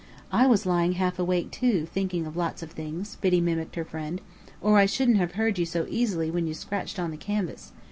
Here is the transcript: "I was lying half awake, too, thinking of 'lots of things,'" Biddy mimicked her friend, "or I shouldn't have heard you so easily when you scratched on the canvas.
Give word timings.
"I 0.31 0.47
was 0.47 0.65
lying 0.65 0.93
half 0.93 1.19
awake, 1.19 1.51
too, 1.51 1.85
thinking 1.85 2.25
of 2.25 2.35
'lots 2.35 2.63
of 2.63 2.71
things,'" 2.71 3.17
Biddy 3.21 3.39
mimicked 3.39 3.75
her 3.75 3.85
friend, 3.85 4.19
"or 4.59 4.79
I 4.79 4.87
shouldn't 4.87 5.17
have 5.17 5.33
heard 5.33 5.59
you 5.59 5.65
so 5.67 5.85
easily 5.87 6.31
when 6.31 6.47
you 6.47 6.55
scratched 6.55 6.97
on 6.97 7.11
the 7.11 7.17
canvas. 7.17 7.71